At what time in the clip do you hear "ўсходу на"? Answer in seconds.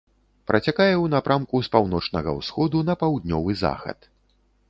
2.39-2.97